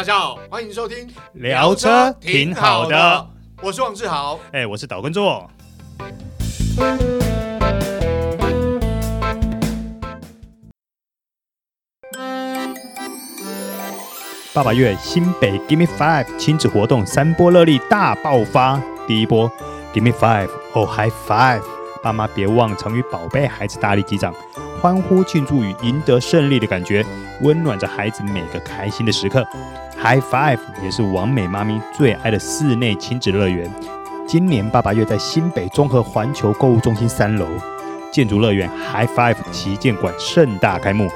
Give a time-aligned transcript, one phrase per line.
[0.00, 3.26] 大家好，欢迎收听聊车挺好的，
[3.60, 5.46] 我是王志豪，哎，我是岛根座。
[14.54, 19.52] 爸爸月新北 Give Me Five 亲子活动三波热力大爆发，第一波
[19.92, 21.62] Give Me Five 哦 High Five，
[22.02, 24.34] 爸妈别忘常与宝贝孩子大力击掌，
[24.80, 27.04] 欢呼庆祝与赢得胜利的感觉，
[27.42, 29.46] 温暖着孩子每个开心的时刻。
[30.02, 33.70] High Five 也是网美妈咪最爱的室内亲子乐园。
[34.26, 37.46] 今年八八月在新北综合环球购物中心三楼
[38.10, 41.10] 建筑乐园 High Five 旗舰馆盛大开幕。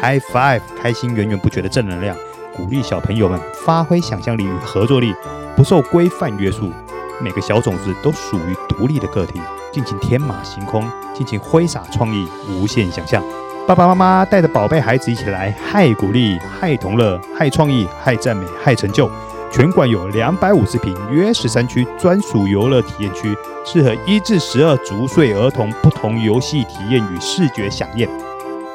[0.00, 2.16] High Five 开心源源不绝的正能量。
[2.56, 5.14] 鼓励小朋友们发挥想象力与合作力，
[5.54, 6.72] 不受规范约束。
[7.20, 13.22] 每个小种子都属于独立的个体，尽情天马行空，尽情挥洒创意，无限想象。
[13.66, 19.10] 爸爸妈妈带着宝贝孩子一起来，嗨鼓励，嗨同乐，嗨创意，嗨赞美，嗨成就。
[19.50, 28.06] 全馆有两百五十平约十三区专属游乐体验区，适合一至十二足岁儿童不同游戏体验与视觉享宴。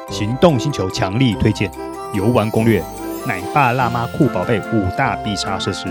[0.08, 1.70] 行动星球强力推荐
[2.12, 2.82] 游玩攻略。
[3.26, 5.86] 奶爸辣妈酷宝贝五大必杀设施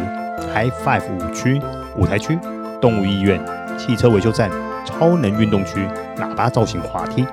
[0.53, 1.61] ：High Five 五区、
[1.95, 2.37] 舞台区、
[2.81, 3.39] 动物医院、
[3.77, 4.52] 汽车维修站、
[4.83, 5.87] 超能运动区、
[6.17, 7.25] 喇叭造型滑梯。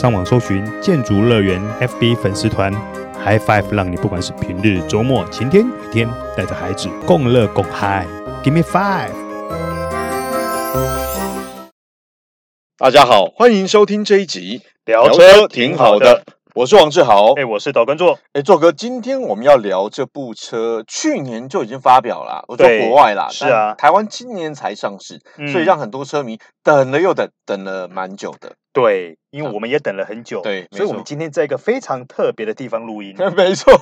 [0.00, 2.72] 上网搜寻建筑乐园 FB 粉丝团
[3.22, 8.06] ，High Five 让你不管是平日、周末、晴天、雨天，带着孩子共乐共嗨。
[8.42, 9.10] Give me five！
[12.78, 16.24] 大家好，欢迎收听这一集聊车挺好的。
[16.54, 28.54] 我是王志豪，哎，我是导观座，哎，座哥，今天我们要聊这部车，去年就已经发表了，我在国外啦，是啊，台湾今年才上市，嗯，所以让很多车迷等了又等，等了蛮久的。
[28.72, 33.16] 对，因为我们也等了很久，对，所以我们今天在一个非常特别的地方录音。
[33.36, 33.72] 没错，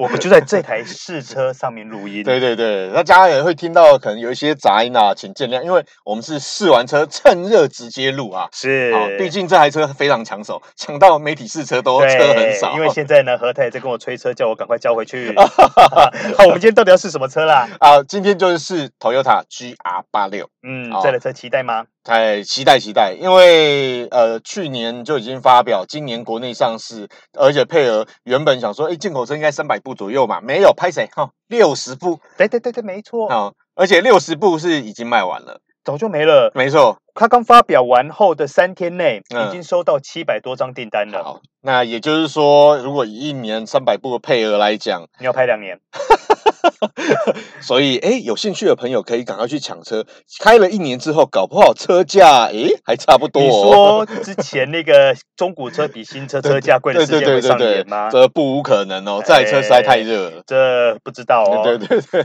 [0.00, 2.24] 我们就在这台 试车上面录音。
[2.24, 8.48] 对对对，那大家也会听到可能有一些杂音啊，请见谅，因为我们是试完车趁热直接录啊。
[8.52, 12.72] 是，毕竟这台车非常抢手，抢到媒体试车都车很少。
[12.72, 15.32] 因为现在呢，何太在跟我催车，叫我赶快交回去。
[15.38, 17.68] 好，我们今天到底要试什么车啦？
[17.78, 20.48] 啊，今天就是试 Toyota GR 八六。
[20.62, 21.84] 嗯，这台车期待吗？
[22.04, 27.08] 太期待期待，因为呃去年就已经发表，今年国内上市，
[27.38, 31.08] 而且配额原本想说，哎，进口车应该三百部左右嘛，没有，拍谁？
[31.14, 41.20] 哈，六十部，对对对对，没错，啊，而且六十部是已经卖完了，早就没了，没错，他刚发表完后的三天内，已经收到七百多张订单了。
[41.20, 45.80] 嗯，好，那也就是说，如果以一年三百部的配额来讲，你要拍两年。
[47.60, 50.04] 所以，哎，有兴趣的朋友可以赶快去抢车。
[50.40, 53.42] 开了一年之后，搞不好车价，哎，还差不多。
[53.42, 58.08] 你说之前那个中古车比新车车价贵的 时间会上演吗？
[58.10, 60.42] 这不无可能哦，这台车实在太热了。
[60.46, 61.62] 这不知道哦。
[61.64, 62.24] 对 对对。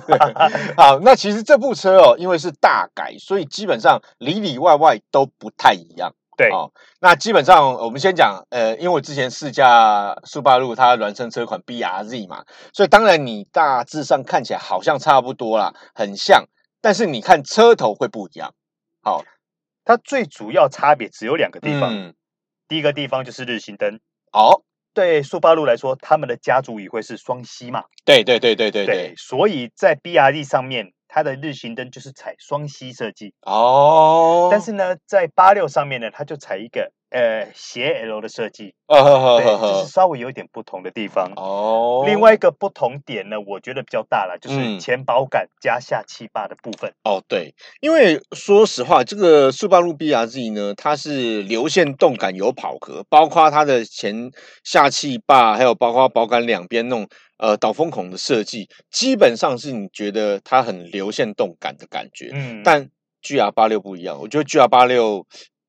[0.75, 6.14] 好，那其实这部车哦，因为是大改，所以基本上里里外外都不太一样。
[6.38, 6.72] 对，哦，
[7.02, 16.46] 那基本上我们先讲，呃，因为我之前试驾速霸路它孪生车款 BRZ 嘛，所以当然你大致上看起来好像差不多啦，很像，
[16.80, 18.53] 但是你看车头会不一样。
[19.02, 19.24] 好，
[19.84, 22.14] 它最主要差别只有两个地方，嗯，
[22.68, 24.00] 第一个地方就是日行灯。
[24.31, 24.62] 哦，
[24.94, 27.86] 对速霸路来说，他们的家族也会是双吸嘛？
[28.06, 30.94] 对对对对对对，对，所以在 BRZ 上面。
[31.17, 33.33] 它的日行灯就是采双吸设计。
[33.41, 42.03] 哦，但是呢，在八六上面呢，它就采一个呃斜 L 的设计，哦呵呵呵呵，这是稍微有一点不同的地方哦。
[42.06, 46.94] 另外一个不同点呢，我觉得比较大了，就是前保杆加下气坝的部分。
[47.03, 54.31] 哦，对，因为说实话，这个速霸路 BRZ 呢，它是流线动感有跑壳，包括它的前
[54.63, 57.07] 下气坝，还有包括保杆两边那种。
[57.39, 62.89] 呃，导风孔的设计基本上是你觉得它很流线动感的感觉，嗯，但
[63.22, 65.24] GR 八六不一样，我觉得 GR 八六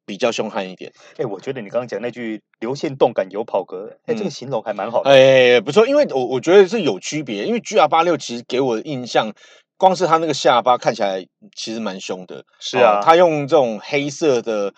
[0.09, 0.91] 比较凶悍一点。
[1.19, 5.11] 哎，我觉得你刚刚讲那句流线动感有跑格，哎、嗯，这个形容还蛮好的。
[5.11, 9.31] 哎，不错，因为我我觉得是有区别，因为 GR 八六其实给我的印象，
[9.77, 12.43] 光是它那个下巴看起来其实蛮凶的。
[12.59, 14.73] 是啊，它用这种黑色的。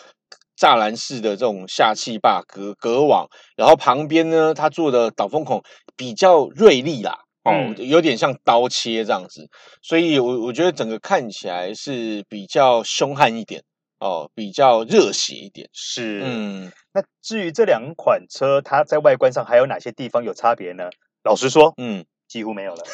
[0.61, 3.27] 栅栏式的这种下气坝隔隔网，
[3.57, 5.63] 然后旁边呢，它做的导风孔
[5.97, 9.49] 比较锐利啦，哦、嗯，有点像刀切这样子，
[9.81, 13.63] 所以我我觉得整个看起来是比较凶悍一点
[14.01, 15.69] 哦，比较热血一点。
[15.73, 20.91] 是，嗯，那至于这两款车，它在外观上还有哪些地方有差别呢？
[21.23, 22.05] 老实说，嗯。
[22.31, 22.85] 几乎没有了，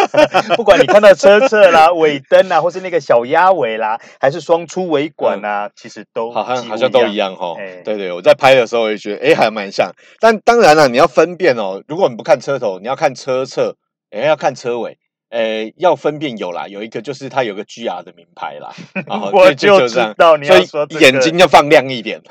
[0.56, 7.52] 不管你看到车侧啦、尾灯啊，或是那个小鸭尾啦，还是双出尾管啊，嗯、其实都好像好像都一样哈。
[7.58, 9.92] 欸、对对，我在拍的时候也觉得，哎，还蛮像。
[10.18, 13.76] 但当然了，你要分辨哦，如果你不看车头，你要看车侧，
[14.08, 14.96] 哎，要看车尾，
[15.36, 18.72] 呃，要分辨有啦，有一个就是它有个 GR 的名牌啦，
[19.34, 22.22] 我就知道你要说、这个、眼睛要放亮一点。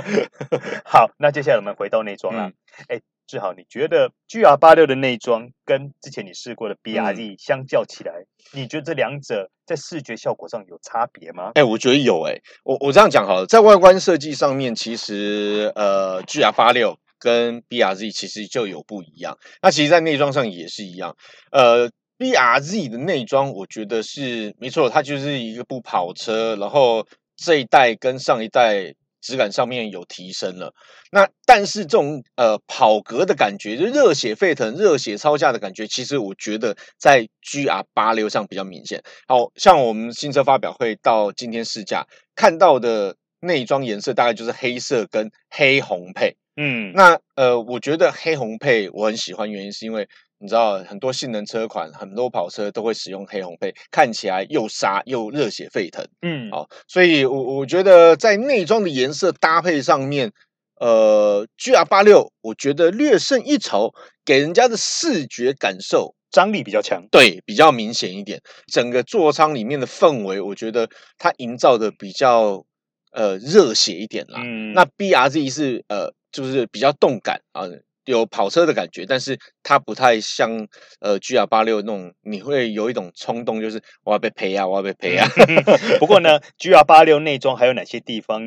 [0.86, 2.50] 好，那接下来我们回到内装啦。
[2.88, 8.12] 哎、嗯，志豪，你觉得 GR 八六的内装跟之前你试过的 BRZ 相较起来，
[8.54, 11.50] 嗯、你觉得这两者在视觉效果上有差别吗？
[11.56, 16.96] 哎，我觉得有哎、欸，我我这样讲好了，在外观设计上面，其实呃 GR 八六。
[17.16, 21.16] 跟 BRZ 其实就有不一样，那其实，在内装上也是一样。
[21.52, 21.88] 呃
[22.18, 27.06] ，BRZ 的内装，我觉得是没错，它就是一个部跑车，然后
[27.36, 30.74] 这一代跟上一代质感上面有提升了。
[31.10, 39.02] 那但是这种呃跑格的感觉，就热血沸腾、热血操驾的感觉，其实我觉得在 GR 八六上比较明显。
[39.26, 46.36] 好像我们新车发表会到今天试驾看到的内装颜色，大概就是黑色跟黑红配。
[46.56, 50.08] 嗯，那呃，我觉得黑红配我很喜欢，原因是因为
[50.44, 56.06] 你知道很多性能车款，很多跑车都会使用黑红配，看起来又杀又热血沸腾。
[56.20, 60.32] 嗯，好，所以我我觉得在内装的颜色搭配上面，
[60.78, 68.42] 呃，GR 八六我觉得略胜一筹，给人家的视觉感受张力比较强，对，比较明显一点。
[68.70, 72.66] 整个座舱里面的氛围，我觉得它营造的比较
[73.12, 74.42] 呃热血一点啦。
[74.44, 76.12] 嗯，那 BRZ 是呃。
[76.34, 77.62] 就是比较动感啊，
[78.04, 80.68] 有跑车的感觉，但是它不太像
[81.00, 85.26] 呃 GR 八六那种，你会有一种冲动，就是我要被赔啊，我要被赔啊。
[85.98, 88.42] 不过呢，GR 八六内装还有哪些地方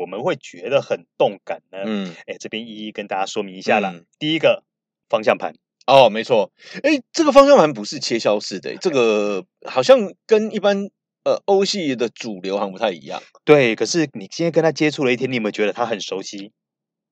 [0.00, 1.78] 我们会觉得很动感呢？
[1.84, 3.90] 嗯，哎，这边一一跟大家说明一下啦。
[3.94, 4.64] 嗯、第一个
[5.08, 5.54] 方向盘
[5.86, 6.50] 哦，没错，
[6.82, 10.90] 哎，这个方向盘不是切削式的，这个好像跟一般
[11.22, 13.22] 呃欧系的主流好像不太一样。
[13.44, 16.50] 对，可是你今天跟他接触了一天，你有没有觉得他很熟悉？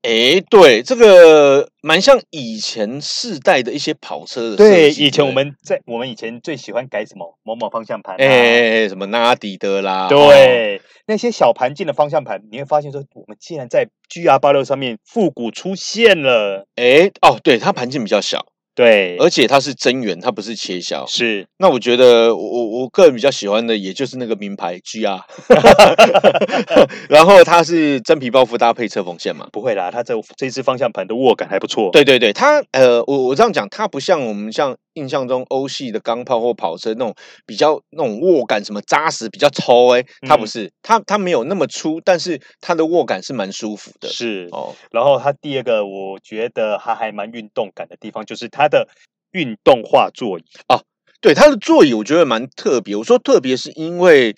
[0.05, 4.56] 哎，对，这个蛮像以前世代的一些跑车的。
[4.56, 10.06] 对，以前我们在我们以前最喜欢改什么某某方向盘，哎，什么纳迪的啦。
[10.11, 16.67] 对，哦、那些小盘径的方向盘，你会发现说，我们竟然在 GR 八六上面复古出现了。
[16.77, 18.45] 哎，哦，对，它盘径比较小。
[18.75, 21.06] 对，而且它是真圆，它不是切削。
[21.06, 25.21] 是，那我觉得我我个人比较喜欢的，也就是那个名牌 GR，
[27.09, 29.47] 然后它是真皮包覆搭配车缝线嘛？
[29.53, 31.91] 不会啦，它这这支方向盘的握感还不错。
[31.93, 37.14] 对对对，它呃，我我这样讲，它不像我们像印象中欧系的钢炮或跑车那种
[37.46, 44.08] 比较那种握感什么扎实比较粗哎，它不是，它它没有那么粗，但是它的握感是蛮舒服的。
[44.08, 48.69] 是哦，然后它第二个我觉得它还蛮运动感的地方就是它。
[48.69, 48.88] 的
[49.35, 50.81] 运动化座椅哦，
[51.20, 52.94] 对，它的座椅我觉得蛮特别。
[52.94, 54.35] 我说特别是因为，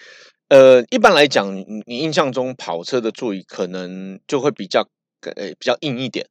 [0.49, 4.89] 呃，一般来讲，你你印象中跑车的座椅可能就会比较
[5.21, 6.27] 呃比较硬一点，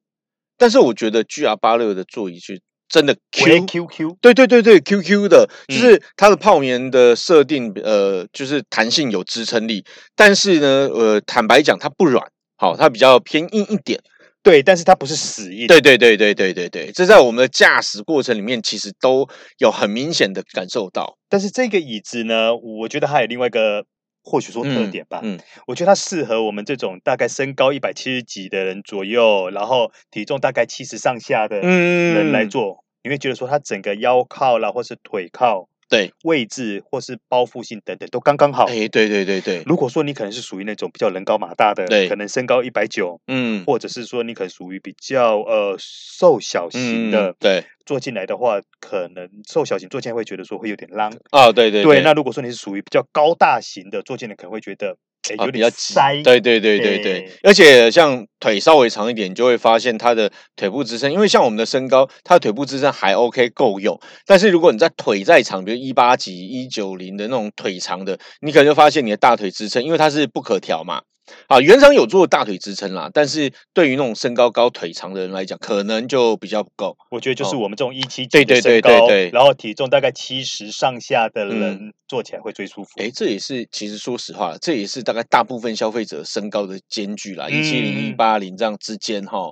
[0.58, 2.60] 但是我觉得 GR 八六的座椅是
[2.96, 9.84] 真的 Q Q Q，对对对对，Q Q 的，就是它的泡棉的设定，呃，就是弹性有支撑力，
[10.16, 12.26] 但是呢，呃，坦白讲它不软，
[12.56, 14.00] 好，它比较偏硬一点。
[14.42, 15.68] 对，但是它不是死硬。
[15.68, 19.28] 对对对对对对对，这在我们的驾驶过程里面，其实都
[19.58, 21.18] 有很明显的感受到。
[21.28, 23.84] 但是这个椅子呢，我觉得它有另外一个
[24.24, 25.20] 或许说特点吧。
[25.22, 32.64] 嗯，嗯我觉得它适合我们这种大概身高一百七十几的人左右，然后体重大概七十上下的人来坐。
[32.64, 35.70] 嗯、你会觉得说它整个腰靠啦，或是腿靠。
[35.88, 38.66] 对，位置或是包覆性等等都刚刚好。
[38.66, 39.62] 哎，对对对对。
[39.68, 51.12] 如果说你可能是属于那种比较人高马大的，对，可能身高一百九，嗯，或者是说你可能属于比较呃瘦小型的，嗯、对，坐进来的话，可能瘦小型坐进来会觉得说会有点浪。
[51.30, 52.02] 啊、哦，对对对，对。
[52.02, 54.98] 那如果说你是属于比较高大型的，坐进来可能会觉得。
[55.34, 64.00] 有点塞，对对对对对，而且像腿稍微长一点，你就会发现它的腿部支撑，因为像我们的身高，它的腿部支撑还 OK 够用。
[64.26, 71.02] 但是如果你在腿再长，比如一八几、一九零的那种腿长的，你可能就发现你的大腿支撑，因为它是不可调嘛。
[71.48, 76.96] 啊，原厂有做大腿支撑啦，但是对于那种身高高腿长的人来讲，可能就比较不够。
[77.12, 82.90] 我觉得就是我们这种一七几的身高，对对对对对，然后体重大概七十上下的人坐起来会最舒服。
[82.98, 89.52] 哎、嗯，这也是其实说实话，这也是大概大部分消费者身高的间距啦，一七零一八零这样之间哈。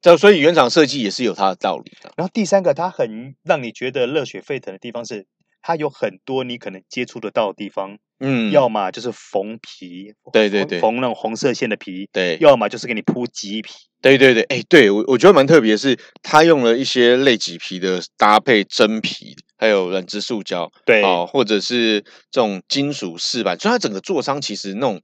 [0.00, 2.12] 这所以原厂设计也是有它的道理的。
[2.16, 5.26] 然后第三个，它很让你觉得热血沸腾的地方是。
[5.66, 22.00] 它有很多你可能接触得到的地方，嗯，要么就是缝皮，对对对，缝那种红色线的皮，对，要么就是给你铺麂皮，对对对，哎，对我我觉得蛮特别的是，它用了一些类麂皮的搭配真皮，还有软质塑胶，对，哦，或者是
[22.30, 25.00] 这种金属饰板，所以它整个座舱其实那种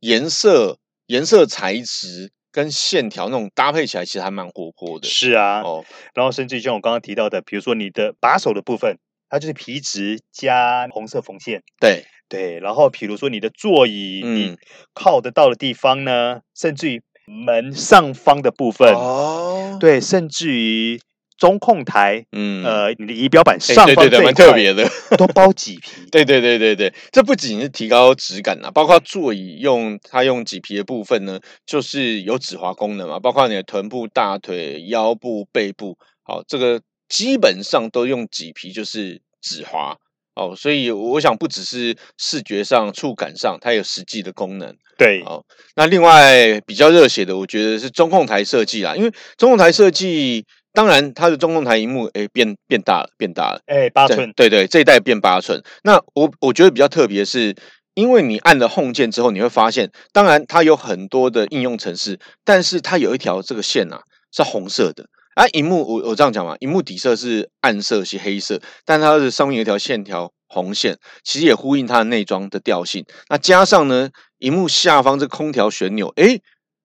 [0.00, 5.08] 颜色、颜色材质跟线条那种搭配起来，其实还蛮活泼的。
[5.08, 5.84] 是啊，哦，
[6.14, 8.98] 然后甚至于像我刚刚提到的，比如说你的把手的部分。
[9.30, 11.62] 它就是皮质加红色缝线。
[11.78, 14.56] 对对，然后比如说你的座椅，嗯、你
[14.94, 21.00] 靠得到的地方呢，甚至于门上方的部分，哦，对，甚至于。
[21.38, 26.08] 中控台，嗯，呃，你的仪表板上方这一块，对对对，蛮特别的，都包麂 皮。
[26.10, 39.96] 对对对对对，这不仅是提高质感啊，包括座椅用它用麂皮的部分呢，就是有止滑功能嘛，包括你的臀部、大腿、腰部、背部，好，这个基本上都用麂皮，就是止滑
[40.38, 40.54] 哦。
[40.56, 44.74] 所以我想，不只是视觉上、触感上，它有实际的功能。
[44.96, 45.44] 对，哦，
[45.76, 50.46] 那另外比较热血的，我觉得是中控台设计啦，因为中控台设计。
[50.74, 55.60] 当然，它的中控台荧幕诶变变大了，变大了，诶八寸，对对，这一代变八寸。
[55.82, 57.56] 那我我觉得比较特别的是，
[57.94, 65.06] 因为你按了 Home 键之后，你会发现，当然它有很多的应用程式，但是它有一条这个线啊是红色的。
[65.38, 73.04] 啊，荧幕我我这样讲嘛，荧幕底色是暗色是黑色，但它的上面有一条线条红线，其实也呼应它的内装的调性。
[73.28, 76.42] 那加上呢，荧幕下方这空调旋钮，诶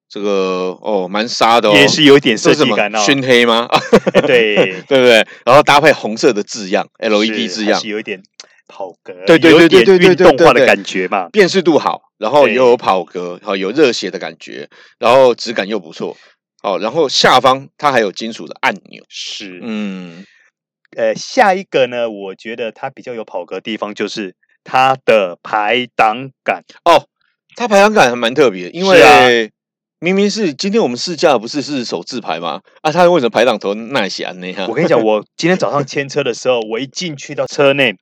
[0.07, 2.99] 这个哦，蛮杀的哦，也是有一点设计感哦。
[2.99, 3.67] 熏黑吗？
[4.27, 5.25] 对对不对？
[5.43, 8.21] 然后搭配红色的字样，LED 字样，是有一点
[8.67, 11.27] 跑格，对对对对对对运动化的感觉嘛。
[11.29, 14.69] 辨识度好，然后又有跑格，好有热血的感觉，
[14.99, 16.15] 然后质感又不错。
[16.63, 20.25] 哦，然后下方它还有金属的按钮，是嗯，
[20.97, 27.07] 呃，下一个呢，我觉得它比较有跑格的地方就是它的排档杆哦，
[27.55, 29.51] 它排档杆还蛮特别，因为。
[30.03, 32.59] 明明是今天我们试驾不是是手自排吗？
[32.81, 34.33] 啊，他为什么排档头那些啊？
[34.33, 34.67] 那样？
[34.67, 37.95] 我跟你讲，我今天早上牵车的时候，我一进去到车内，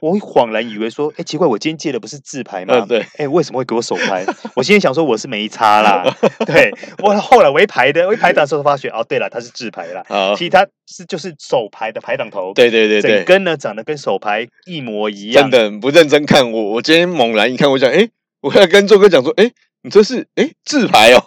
[0.00, 2.74] 我恍然以为说，哎、欸，奇怪，我今天借的不是自排吗？
[2.74, 4.24] 呃、对，哎、欸，为什么会给我手排？
[4.54, 6.04] 我今天想说我是没差啦，
[6.46, 10.04] 对我后来我一排的，我一排档的时候发觉，哦，对了，它是自排啦。
[10.08, 15.50] 好其实它是就是手排的排档头，对对对对，整根呢长得跟手排一模一样。
[15.50, 18.10] 真的不认真看我，我今天猛然一看，我讲，哎、欸，
[18.42, 19.52] 我要跟周哥讲说，哎、欸。
[19.82, 21.22] 你这是哎自排哦，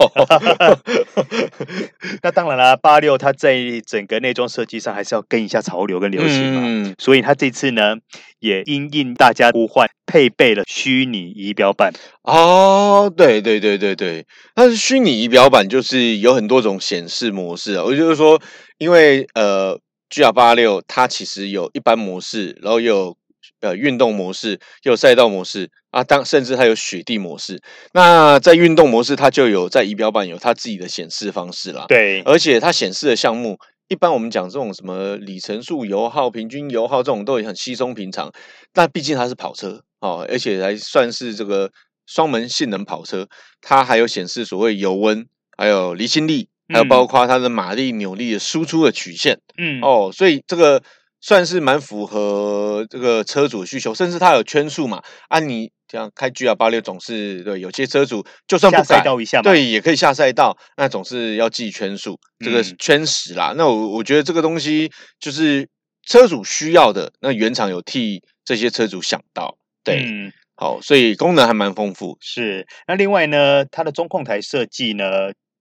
[2.22, 7.96] 那当然啦，八六它在整个内装设计上还是要跟一下潮流跟流行嘛，嗯、所以它这次呢
[8.40, 11.94] 也因应大家呼唤，配备了虚拟仪表板
[12.24, 18.42] 哦，对对对对对，但是虚拟仪表板就是有很多种显示模式啊，我就是说，
[18.78, 19.80] 因为呃
[20.10, 23.18] GR 八六它其实有一般模式，然后又有。
[23.62, 27.62] 呃，运动模式有赛道模式啊，当甚至还有雪地模式。
[27.94, 31.86] 那在运动模式，它就有在仪表板有它自己的显示方式啦。
[31.88, 38.32] 对，而且它显示的项目，一般我们讲这种什么里程数、油耗、平均油耗这种，都很稀松平常。
[38.74, 41.72] 那毕竟它是跑车哦，而且还算是这个
[42.08, 43.28] 双门性能跑车，
[43.62, 49.40] 它还有显示所谓油温，还有离心力，还有包括它的马力、扭力的输出的曲线。
[49.56, 50.82] 嗯，哦，所以这个。
[51.22, 55.02] 算是蛮符合这个车主的需求，甚至它有圈数嘛？
[55.30, 63.54] 按、啊、你这样开 GR 八六，总是对有些车主就算不改赛道一下，对，也可以下赛道，那总是要记圈数，这个圈时啦。
[63.54, 65.70] 嗯、那我我觉得这个东西就是
[66.08, 72.18] 车主需要的，那原厂有替这些车主想到，对，嗯、好，所以功能还蛮丰富。
[72.20, 75.06] 是，那另外呢，它的中控台设计呢？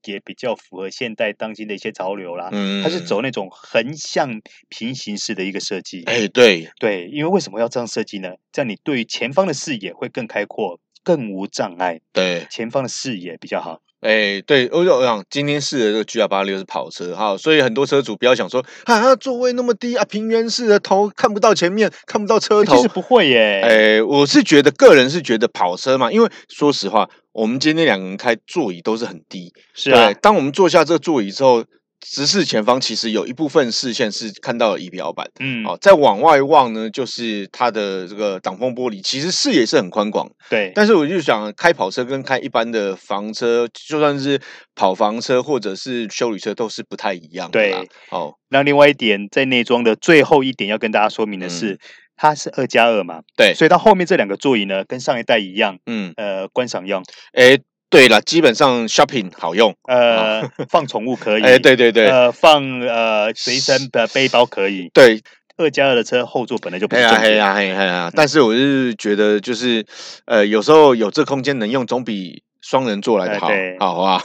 [0.05, 8.31] 也比较符合现代当今的一些潮流啦，嗯，它是走那种横向平行式的一个设计，哎，对对，因为为什么要这样设计呢？
[8.53, 13.81] 这样你对于前方的视野会更开阔，更无障碍，对，前方的视野比较好。
[14.01, 23.61] 哎，对，我我想今天试的这个 GR 八六是跑车哈，所以很多车主不要想说啊，座位那么低啊，平原式的头看不到前面，看不到车头，其实不会耶。
[23.63, 31.65] 哎，我是觉得个人是觉得跑车嘛，因为说实话，我们今天两个人开座椅都是很低，是啊，当我们坐下这个座椅之后。
[32.03, 40.73] 直视前方，其实有一部分视线是看到了仪表板，嗯，哦，再往外望呢，就是它的这个挡风玻璃，其实视野是很宽广，对。
[40.75, 44.41] 但是我就想，开跑车跟开一般的房车，就算是
[44.75, 47.75] 跑房车或者是修理车，都是不太一样的，对。
[48.09, 51.79] 哦，那另外一点，在内装的最后一点要跟大家说明的是，嗯、
[52.23, 53.55] 它是二加二嘛，对。
[53.55, 57.59] 所以它后面这两个座椅呢，跟上一代一样，嗯，呃，观赏用，诶
[57.89, 65.23] 对了，基本上 shopping 好用，呃， 放宠物可以，哎，对对对，呃，放呃随身的背包可以，对，
[65.57, 69.87] 二加二的车后座本来就不重，哎呀哎呀哎呀，但是我是觉得就是，
[70.27, 73.49] 呃，有时候有这空间能用，总比双人座来的好，
[73.81, 74.23] 好啊？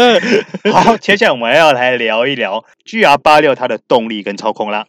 [0.72, 4.86] 好，接下来我们要来聊一聊 GR 八六它的动力跟操控啦。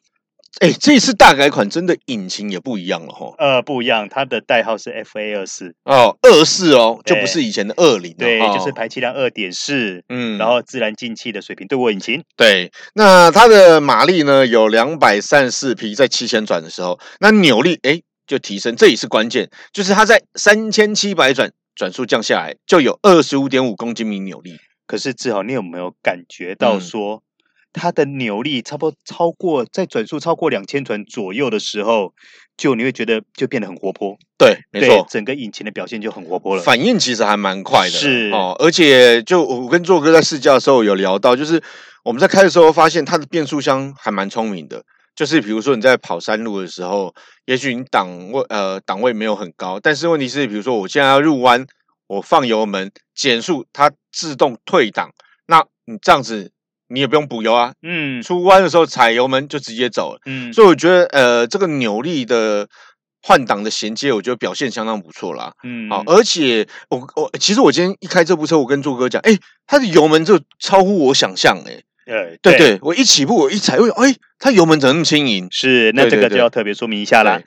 [0.60, 3.34] 哎，这次大改款真的引擎也不一样了哈。
[3.40, 8.14] 呃，不一样，它的代号是 FA 二四哦，二四哦，就不是以前的二零。
[8.16, 12.24] 对，就是排气量二点四，嗯，然后自然进气的水平对卧引擎。
[12.38, 24.58] 对，那它的马力呢有两百三十四匹，在七千转的时候，那扭力哎就提升，这也是关键，就是它在三千七百转转速降下来，就有二十五点五公斤米扭力。
[24.86, 27.16] 可是志豪，你有没有感觉到说？
[27.16, 27.22] 嗯
[27.74, 32.14] 它的扭力差不多超过在转速超过两千转左右的时候，
[32.56, 34.16] 就你会觉得就变得很活泼。
[34.38, 36.62] 对，没错，整个引擎的表现就很活泼了。
[36.62, 38.56] 反应其实还蛮快的，是哦。
[38.60, 41.62] 而且就我跟做哥在试驾的时候有聊到，就是
[42.04, 44.84] 我们在开的时候发现它的变速箱还蛮聪明的。
[45.16, 47.14] 就是比如说你在跑山路的时候，
[47.46, 51.66] 也许你档位呃档位没有很高，但是问题是，比如说我现在要入弯，
[52.08, 55.12] 我放油门减速，它自动退档，
[55.48, 56.52] 那你这样子。
[56.88, 62.68] 你也不用补油啊，嗯，出弯的时候踩油门就直接走了，嗯，所以我觉得呃，这个扭力的
[63.22, 72.58] 换挡的衔接，我觉得表现相当不错啦，嗯，好，而且我我其实我今天一开这部车，我跟柱哥讲，哎，它的油门就超乎我想象，哎，对对。
[72.58, 75.48] 对，我一起步我一踩，哎，它油门怎么那么轻盈？
[75.52, 77.42] 是，那这个就要特别说明一下啦，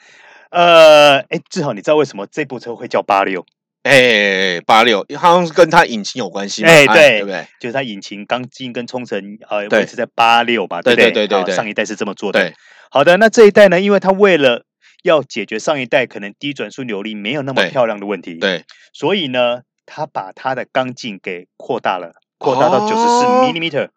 [0.50, 3.44] 呃，哎，志豪，你知道为什么这部车会叫八六？
[3.86, 7.46] 哎，八六好像是跟它引擎有关系，哎，对，对不对？
[7.60, 11.54] 就是它引擎钢筋跟冲程呃维持在八六吧，对对对对对。
[11.54, 12.52] 上一代是这么做的。
[12.90, 13.80] 好的，那这一代呢？
[13.80, 14.64] 因为它为了
[15.02, 23.88] 要解决上一代可能低转速扭力没有那么漂亮的问题，对，所以呢，它把它的钢径给扩大了，扩大到九十四 millimeter，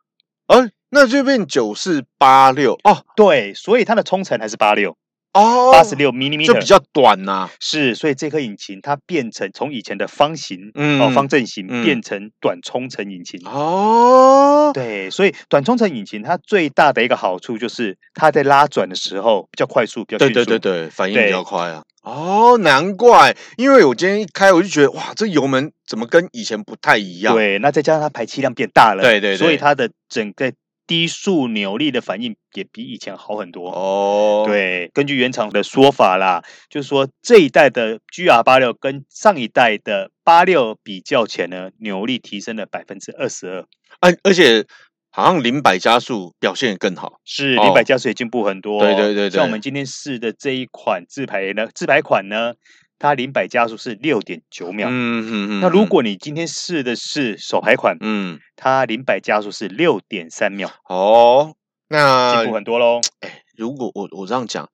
[0.47, 4.97] 哦，那就变九四八六哦，对，所以它的冲程还是八六。
[5.33, 13.39] 哦，八十六 mm 就比较短呐、啊，是，所以这颗引擎它变成从以前的方形，嗯，哦，方正形、嗯、变成短冲程引擎。
[13.45, 21.83] 哦，对，所以短冲程引擎它最大的一个好处就是它在拉转的时候比较快速，比较迅速，对对对对，反应比较快啊。
[22.01, 27.35] 哦，难怪，因为我今天一开我就觉得哇，这油门怎么跟以前不太一样？
[27.35, 30.51] 对，那再加上它排气量变大了，对对对，所以它的整个。
[30.89, 34.43] 低速扭力的反应也比以前好很多哦。
[34.47, 43.65] 对，根据原厂的说法啦，就是说这一代的 GR 八六跟上一代的八六比较起来呢，扭力提升了百分之二十二。
[43.99, 44.65] 而而且
[45.11, 48.81] 好像零百加速表现也更好，是零百加速也进步很多。
[48.81, 52.55] 对对对对，像我们今天试的这一款自排呢，自排款呢。
[52.99, 55.61] 它零百加速是六点九秒，嗯嗯嗯。
[55.61, 61.55] 那如果你今天试的是手排款，嗯，它零百加速是六点三秒，哦，
[61.87, 63.01] 那进步很多喽。
[63.21, 64.69] 哎，如果我我这样讲，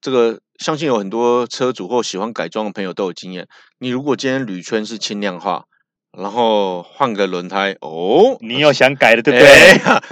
[0.00, 3.46] 这个相信有很多车主或喜欢改装的朋友都有经验。
[3.78, 5.66] 你如果今天铝圈是轻量化。
[6.18, 9.46] 然后换个轮胎哦，你又想改了对不对？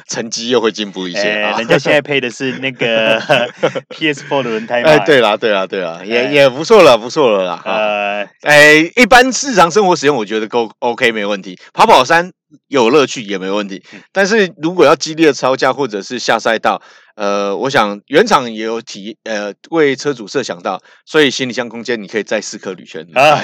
[0.08, 1.22] 成绩又会进步一些。
[1.22, 3.18] 人家现在配的是那个
[3.88, 4.90] PS4 的轮胎嘛。
[4.90, 7.62] 哎，对啦，对啦，对啦，也也不错了，不错了啦。
[7.64, 11.58] 呃，哎，一般日常生活使用，我觉得够 OK，没问题。
[11.72, 12.32] 跑跑山
[12.68, 13.82] 有乐趣也没问题。
[14.12, 16.80] 但是如果要激烈的操驾或者是下赛道，
[17.16, 23.36] 呃，我想原厂也有体呃为车主设想到，所以行李箱空间你可以再四颗铝圈啊。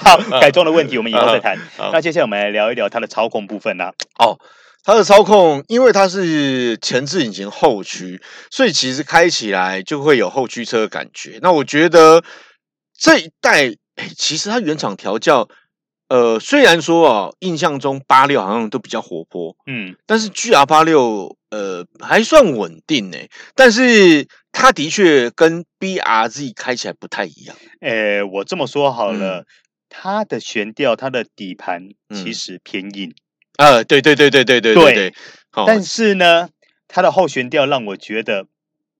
[0.00, 1.58] 好，改装的问题我们以后再谈。
[1.92, 3.92] 那接下来我们来聊一聊它的操控部分啦。
[4.20, 4.38] 哦，
[4.84, 11.40] 它的操控，因为它是前置引擎后驱，所以其实开起来就会有后驱车的感觉。
[11.42, 12.22] 那我觉得
[12.96, 15.48] 这一代，哎，其实它原厂调教。
[16.08, 27.56] 呃，虽然说哦，印象中八六好像都比较活泼，嗯，但是 GR 八六呃还算稳定诶，但是它的确跟 BRZ 开起来不太一样。
[27.80, 29.46] 诶，我这么说好了，嗯、
[29.88, 33.12] 它的悬吊、它的底盘其实偏硬。
[33.58, 35.14] 呃，对对对对对对对对。
[35.66, 36.50] 但是呢，
[36.86, 38.46] 它的后悬吊让我觉得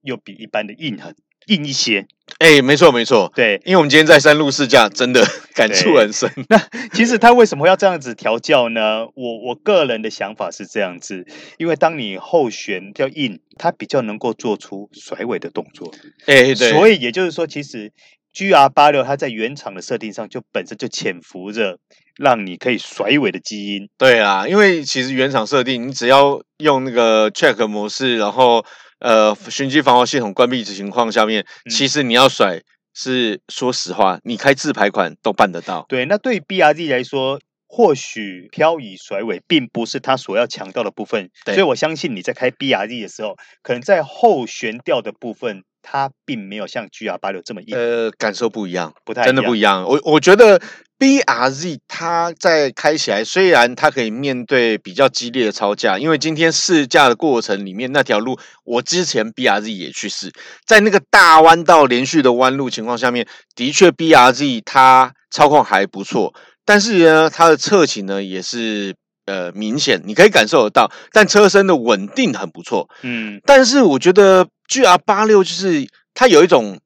[0.01, 1.15] 又比一般的硬很。
[1.47, 2.05] 硬一些，
[2.39, 6.29] 哎、欸，没错没错，对，因为我们今天在山路试驾，真的 感触很深。
[6.49, 6.61] 那
[6.93, 9.05] 其实他为什么要这样子调教呢？
[9.15, 11.25] 我我个人的想法是这样子，
[11.57, 15.91] 因为当你后悬比较硬，它比较能够做出甩尾的动作。
[16.25, 17.91] 哎、欸，对，所以也就是说，其实
[18.33, 21.79] GR 八六它在原厂的设定上就本身就潜伏着
[22.17, 23.89] 让你可以甩尾的基因。
[23.97, 28.65] 对啊，因为其实原厂设定，你只要用那个 track 模式，然后。
[28.99, 32.61] 呃，循迹防滑系统关闭的情况下面，嗯、其实你要甩
[32.93, 35.85] 是说实话，你开自排款都办得到。
[35.87, 47.77] 对，那对于 BRZ 来说，或许漂移甩尾并不是他所要强调的部分，对所以我相信你在开 BRZ 的时候，可能在后悬吊的部分，它并没有像 GR 八六这么硬。
[47.77, 49.83] 呃，感受不一样，不太真的不一样。
[49.83, 50.59] 我我觉得
[50.99, 60.31] BRZ 它在开起来，虽然它可以面对比较激烈的超驾，因为今天试驾的过程里面那条路，我之前 BRZ 也去试，
[60.65, 66.33] 在那个大弯道连续的弯路情况下面，的确 BRZ 它操控还不错，
[66.65, 68.95] 但是呢，它的侧倾呢也是
[69.27, 76.79] 呃明显，你可以感受得到，但车身的稳定很不错，嗯，但是我觉得 G R 八六就是它有一种。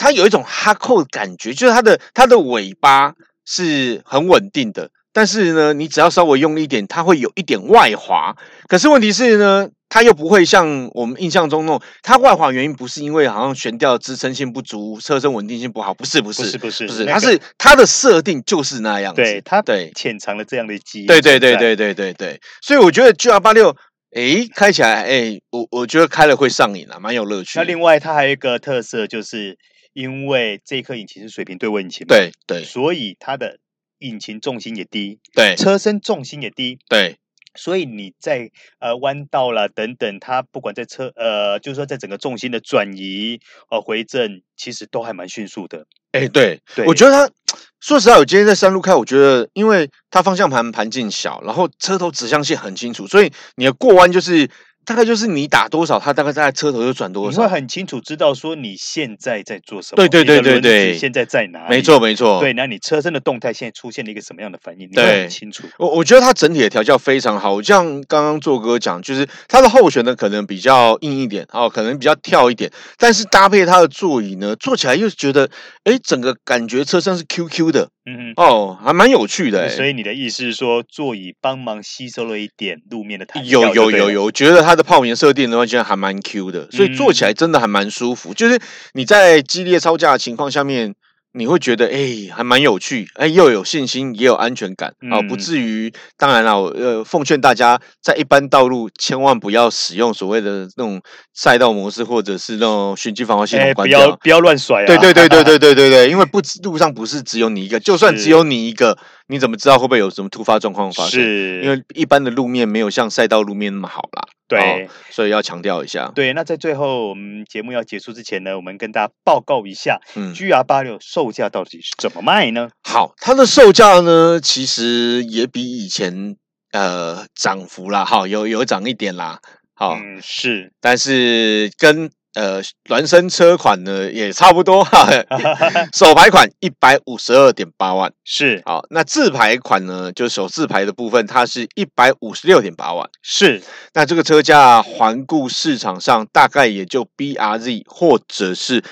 [0.00, 3.12] 它有一种哈扣的感觉，就是它的它的尾巴
[3.44, 8.34] 是很稳定的，但是呢，你只要稍微用力一点，它会有一点外滑。
[8.66, 23.76] 可是问题是呢，它又不会像我们印象中那种，它外滑原因不是因为好像悬吊支撑性不足、车身稳定性不好，不是不是不是不是，不是，它是它的设定就是那样子，对它对潜藏了这样的基因，对对对对对对对，所以我觉得 G R 八六。
[24.12, 27.60] 诶，开起来，诶，我我觉得开了会上瘾啊，蛮有乐趣。
[27.60, 29.56] 那另外它还有一个特色，就是
[30.00, 33.58] 因为这颗引擎是水平对位引擎嘛，对对，所以它的
[33.98, 37.18] 引擎重心也低，对，车身重心也低，对。
[37.56, 43.40] 所以你在呃弯道啦等等，它不管在车呃，就是说在整个重心的转移
[43.72, 45.84] 呃回正，其实都还蛮迅速的。
[46.12, 47.34] 哎、欸，对，对我觉得它
[47.80, 54.48] 说实话，我今天在山路开，我觉得因为它方向盘盘径小，然后车头指向性很清楚，所以你的过弯就是。
[54.84, 57.42] 大概就是你打多少，它大概在车头就转多少。
[57.42, 59.96] 你会很清楚知道说你现在在做什么。
[59.96, 61.76] 对对对对对，现在在哪里？
[61.76, 62.40] 没错没错。
[62.40, 64.88] 对，那你车身的动态现在出现了一个什么样的反应？
[64.90, 65.64] 你会很清楚。
[65.78, 67.62] 我我觉得它整体的调教非常好。
[67.62, 75.48] 像刚刚做哥讲，就是它的后悬呢可能比较硬一点哦，可能比较跳一点，但是搭配它的座椅呢，坐起来又觉得
[75.84, 77.90] 哎，整个感觉车身是 QQ 的。
[78.06, 79.68] 嗯哦，还蛮有趣的。
[79.68, 83.60] 所以你的意思是说，座椅帮忙吸收了一点路面的弹跳？
[83.60, 88.32] 有有有有，觉得它的泡棉设定的话，其实还蛮 Q 的，所以坐起来真的还蛮舒服。
[88.32, 88.60] 嗯、就是
[88.94, 90.94] 你在激烈超价的情况下面。
[91.32, 95.92] 你会觉得哎、欸，还蛮有趣，哎、欸，又有信心，也有安全感啊、嗯，不至于。
[96.16, 101.00] 当然了，我呃，奉劝大家在一般道路千万不要使用所谓的那种
[101.32, 104.86] 赛道模式，或者是那种循迹防滑系统关掉，欸、不要不要乱甩啊！
[104.86, 108.98] 对对对对对对对对，因为 不路上不是只有你一个，就算只有你一个。
[109.30, 111.20] 你怎么知道会不会有什么突发状况发生？
[111.20, 114.26] 是，因为一般的路面没有像赛道路面那么好啦。
[114.48, 116.10] 对，哦、所以要强调一下。
[116.12, 122.70] 对，那在最后我们节目要结束之前呢，我们跟大家报告一下，嗯，GR 八六售价到底是怎么卖呢？
[122.82, 126.34] 好，它的售价呢，其实也比以前
[126.72, 129.38] 呃涨幅啦，好，有有涨一点啦，
[129.74, 132.10] 好，嗯，是，但是跟。
[132.34, 135.08] 呃，孪生车款呢也差不多哈，
[135.92, 138.12] 手排款一百五十二点八万。
[138.24, 138.62] 是。
[138.64, 143.08] 好，那自排款呢，就首自排的部分，它是一百五十六点八万。
[143.20, 143.60] 是，
[143.94, 148.84] 那这个车价环顾市场上大概也就 BRZ 或者是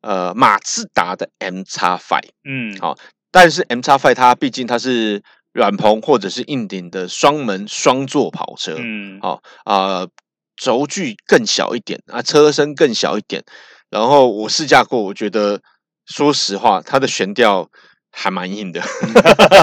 [0.00, 2.96] 呃马自达的 MX-5，嗯，好，
[3.30, 9.76] 但是 MX-5 它毕竟它是软棚或者是硬顶的双门双座跑车，嗯，好啊。
[9.76, 10.08] 呃
[10.56, 13.44] 轴距更小一点啊，车身更小一点，
[13.90, 15.60] 然后我试驾过，我觉得
[16.06, 17.68] 说实话，它的悬吊
[18.10, 18.82] 还蛮硬的，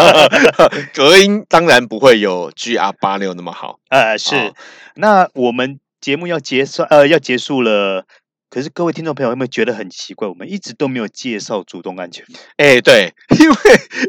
[0.94, 3.80] 隔音当然不会有 GR 八六那么好。
[3.90, 4.36] 呃，是。
[4.36, 4.54] 哦、
[4.96, 8.06] 那我们节目要结束，呃，要结束了。
[8.50, 10.28] 可是各位听众朋友有没有觉得很奇怪？
[10.28, 12.24] 我们一直都没有介绍主动安全。
[12.58, 13.56] 哎，对， 因为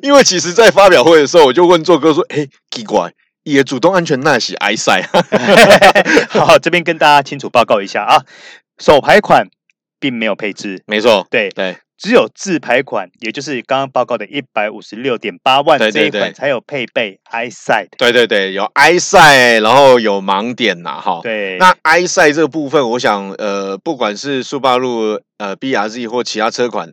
[0.02, 3.10] 因为其实在发表会的时候，我就问做哥说，哎，奇怪。
[3.44, 5.00] 也主动安全那是埃塞，
[6.30, 8.24] 好，这边跟大家清楚报告一下啊，
[8.78, 9.46] 首排款
[10.00, 11.76] 并没有配置，没错，对对。
[11.96, 17.86] 只有自排款，也就是刚刚报告的一百五十六点八万这一款才有配备 EyeSight。
[17.96, 21.20] 对对对，有 EyeSight，然后有盲点呐，哈。
[21.22, 21.56] 对。
[21.58, 26.90] 那 EyeSight 这个部分，我想，呃，不管是速霸陆呃 BRZ 或其他车款，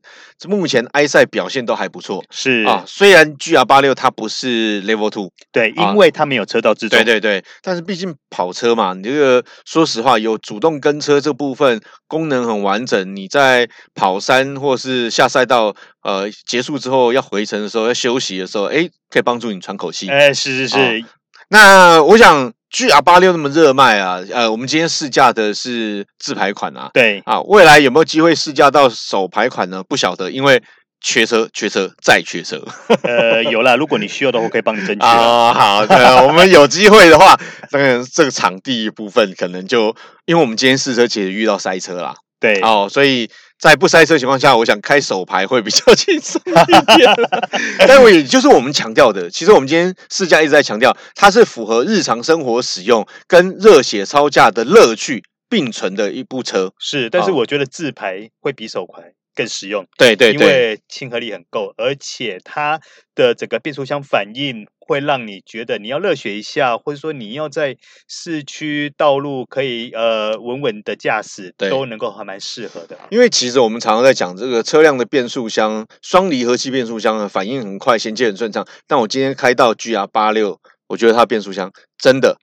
[0.48, 2.24] 目前 EyeSight 表现都还不错。
[2.30, 7.00] 是啊，虽然 GR 八六它不是 Level Two，对，因为它没有车道自动。
[7.00, 20.10] 对对对，但是毕竟跑车嘛，你这个说实话，有主动跟车这部分功能很完整，你在跑山或是是下赛道，呃，结束之后要回程的时候，要休息的时候，哎，可以帮助你喘口气。
[20.10, 20.76] 哎，是是是。
[20.76, 21.06] 哦、
[21.50, 26.90] 那我想，GR 八六那么热卖啊，呃，我们今天试驾的是自排款啊。
[26.94, 29.84] 对啊，未来有没有机会试驾到手排款呢？
[29.88, 30.62] 不晓得，因为
[31.02, 32.64] 缺车，缺车再缺车。
[33.04, 35.06] 呃，有了，如果你需要的话，我可以帮你争取。
[35.06, 42.16] 啊，好的，我们有机会的话，当然这个场地部分可能就，因为我们今天试车其实遇到塞车啦。
[42.40, 43.30] 对，哦，所以。
[43.62, 47.08] 在不塞车情况下，我想开手排会比较轻松一点。
[47.88, 56.72] 但我也就是我们强调的，其实我们今天试驾一直在强调，它是符合日常生活使用跟热血超驾的乐趣并存的一部车。
[56.80, 59.86] 是，但是我觉得自排会比手排更实用。
[59.98, 62.80] 对对对，因为亲和力很够，而且它
[63.16, 72.98] 的整个变速箱反应会让你觉得你要热血一下，或者说你要在市区道路可以呃稳稳的驾驶，对都能够还蛮适合的。
[73.10, 78.68] 因为其实我们常常在讲这个车辆的变速箱，双离合器变速箱反应很快，衔接很顺畅。
[78.88, 82.38] 但我今天开到 GR 八六，我觉得它变速箱真的。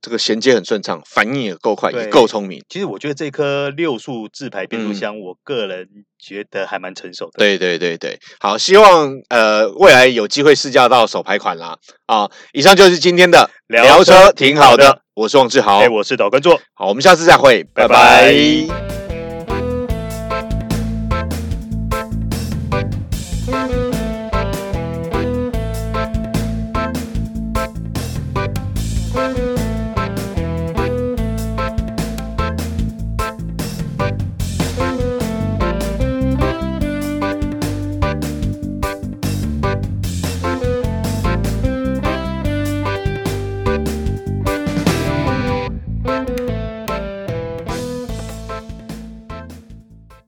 [0.00, 2.62] 这个衔接很顺畅，反应也够快，也够聪明。
[2.68, 7.32] 其实我觉得这颗六速自排变速箱，嗯、我个人觉得还蛮成熟的。
[7.38, 11.76] 对对对对，好，希望呃未来有机会试驾到首排款啦。
[12.06, 15.02] 啊，以上就是今天的聊车，挺好的。
[15.14, 16.58] 我是王志豪，我是导观众。
[16.74, 18.32] 好，我们下次再会，拜拜。
[18.32, 18.95] 拜拜。